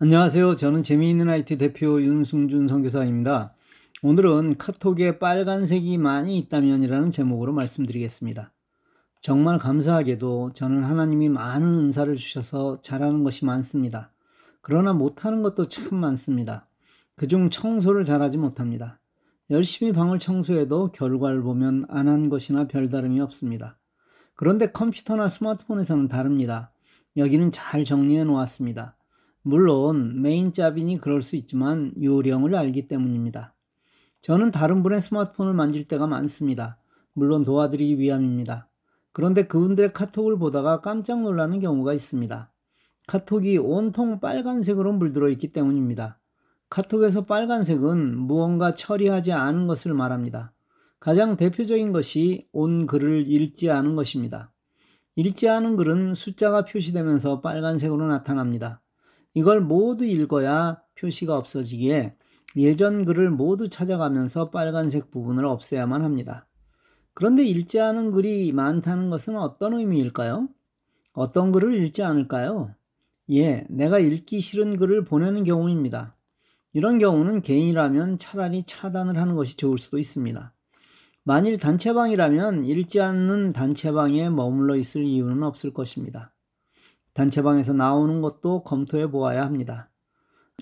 [0.00, 0.56] 안녕하세요.
[0.56, 3.54] 저는 재미있는 IT 대표 윤승준 선교사입니다.
[4.02, 8.52] 오늘은 카톡에 빨간색이 많이 있다면이라는 제목으로 말씀드리겠습니다.
[9.20, 14.10] 정말 감사하게도 저는 하나님이 많은 은사를 주셔서 잘하는 것이 많습니다.
[14.62, 16.66] 그러나 못하는 것도 참 많습니다.
[17.14, 18.98] 그중 청소를 잘하지 못합니다.
[19.50, 23.78] 열심히 방을 청소해도 결과를 보면 안 한 것이나 별다름이 없습니다.
[24.34, 26.72] 그런데 컴퓨터나 스마트폰에서는 다릅니다.
[27.16, 28.96] 여기는 잘 정리해 놓았습니다.
[29.46, 33.54] 물론 메인 짭이니 그럴 수 있지만 요령을 알기 때문입니다.
[34.22, 36.78] 저는 다른 분의 스마트폰을 만질 때가 많습니다.
[37.12, 38.70] 물론 도와드리기 위함입니다.
[39.12, 42.50] 그런데 그분들의 카톡을 보다가 깜짝 놀라는 경우가 있습니다.
[43.06, 46.18] 카톡이 온통 빨간색으로 물들어 있기 때문입니다.
[46.70, 50.54] 카톡에서 빨간색은 무언가 처리하지 않은 것을 말합니다.
[50.98, 54.54] 가장 대표적인 것이 온 글을 읽지 않은 것입니다.
[55.16, 58.80] 읽지 않은 글은 숫자가 표시되면서 빨간색으로 나타납니다.
[59.34, 62.16] 이걸 모두 읽어야 표시가 없어지기에
[62.56, 66.46] 예전 글을 모두 찾아가면서 빨간색 부분을 없애야만 합니다.
[67.14, 70.48] 그런데 읽지 않은 글이 많다는 것은 어떤 의미일까요?
[71.12, 72.74] 어떤 글을 읽지 않을까요?
[73.30, 76.16] 예, 내가 읽기 싫은 글을 보내는 경우입니다.
[76.72, 80.52] 이런 경우는 개인이라면 차라리 차단을 하는 것이 좋을 수도 있습니다.
[81.22, 86.33] 만일 단체방이라면 읽지 않는 단체방에 머물러 있을 이유는 없을 것입니다.
[87.14, 89.90] 단체방에서 나오는 것도 검토해 보아야 합니다.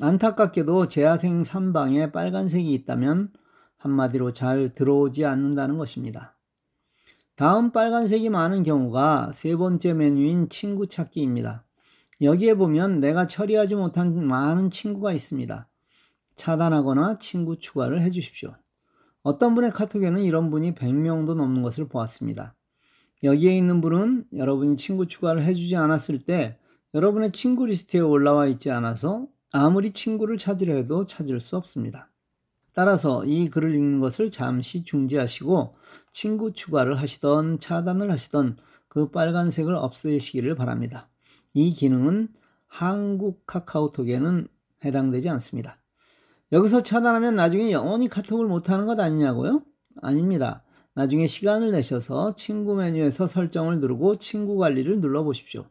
[0.00, 3.32] 안타깝게도 재하생 3방에 빨간색이 있다면
[3.78, 6.36] 한마디로 잘 들어오지 않는다는 것입니다.
[7.34, 11.64] 다음 빨간색이 많은 경우가 세 번째 메뉴인 친구 찾기입니다.
[12.20, 15.68] 여기에 보면 내가 처리하지 못한 많은 친구가 있습니다.
[16.36, 18.54] 차단하거나 친구 추가를 해 주십시오.
[19.22, 22.54] 어떤 분의 카톡에는 이런 분이 100명도 넘는 것을 보았습니다.
[23.22, 26.58] 여기에 있는 분은 여러분이 친구 추가를 해주지 않았을 때
[26.94, 32.08] 여러분의 친구 리스트에 올라와 있지 않아서 아무리 친구를 찾으려 해도 찾을 수 없습니다.
[32.74, 35.74] 따라서 이 글을 읽는 것을 잠시 중지하시고
[36.10, 38.56] 친구 추가를 하시던 차단을 하시던
[38.88, 41.08] 그 빨간색을 없애시기를 바랍니다.
[41.54, 42.28] 이 기능은
[42.66, 44.48] 한국 카카오톡에는
[44.84, 45.78] 해당되지 않습니다.
[46.50, 49.62] 여기서 차단하면 나중에 영원히 카톡을 못하는 것 아니냐고요?
[50.00, 50.62] 아닙니다.
[50.94, 55.64] 나중에 시간을 내셔서 친구 메뉴에서 설정을 누르고 친구 관리를 눌러 보십시오.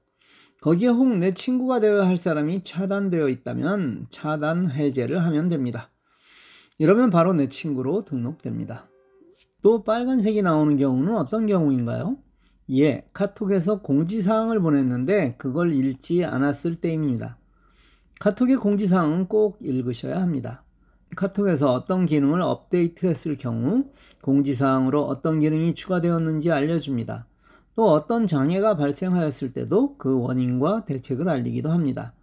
[0.62, 5.90] 거기에 혹 내 친구가 되어야 할 사람이 차단되어 있다면 차단 해제를 하면 됩니다.
[6.78, 8.88] 이러면 바로 내 친구로 등록됩니다.
[9.62, 12.18] 또 빨간색이 나오는 경우는 어떤 경우인가요?
[12.72, 17.38] 예, 카톡에서 공지사항을 보냈는데 그걸 읽지 않았을 때입니다.
[18.20, 20.64] 카톡의 공지사항은 꼭 읽으셔야 합니다.
[21.16, 23.86] 카톡에서 어떤 기능을 업데이트했을 경우
[24.22, 27.28] 공지사항으로 어떤 기능이 추가되었는지 알려줍니다.
[27.76, 32.14] 또 어떤 장애가 발생하였을 때도 그 원인과 대책을 알리기도 합니다.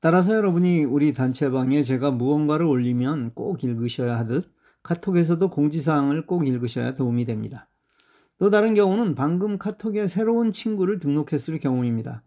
[0.00, 4.50] 따라서 여러분이 우리 단체방에 제가 무언가를 올리면 꼭 읽으셔야 하듯
[4.82, 7.68] 카톡에서도 공지사항을 꼭 읽으셔야 도움이 됩니다.
[8.38, 12.22] 또 다른 경우는 방금 카톡에 새로운 친구를 등록했을 경우입니다.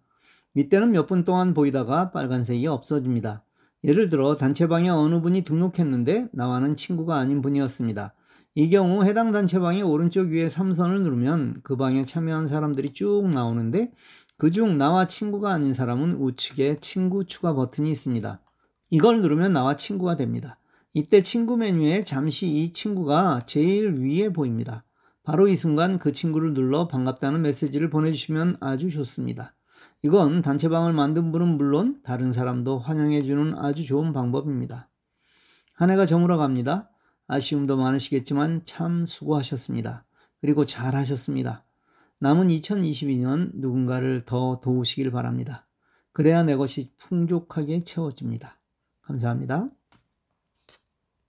[0.54, 3.44] 밑에는 몇 분 동안 보이다가 빨간색이 없어집니다.
[3.84, 8.14] 예를 들어 단체방에 어느 분이 등록했는데 나와는 친구가 아닌 분이었습니다.
[8.56, 13.92] 이 경우 해당 단체방의 오른쪽 위에 삼선을 누르면 그 방에 참여한 사람들이 쭉 나오는데
[14.38, 18.42] 그중 나와 친구가 아닌 사람은 우측에 친구 추가 버튼이 있습니다.
[18.90, 20.60] 이걸 누르면 나와 친구가 됩니다.
[20.94, 24.84] 이때 친구 메뉴에 잠시 이 친구가 제일 위에 보입니다.
[25.24, 29.56] 바로 이 순간 그 친구를 눌러 반갑다는 메시지를 보내주시면 아주 좋습니다.
[30.02, 34.90] 이건 단체방을 만든 분은 물론 다른 사람도 환영해주는 아주 좋은 방법입니다.
[35.74, 36.90] 한 해가 저물어 갑니다.
[37.28, 40.06] 아쉬움도 많으시겠지만 참 수고하셨습니다.
[40.42, 41.64] 그리고 잘 하셨습니다.
[42.20, 45.68] 남은 2022년 누군가를 더 도우시길 바랍니다.
[46.12, 48.60] 그래야 내 것이 풍족하게 채워집니다.
[49.02, 49.70] 감사합니다.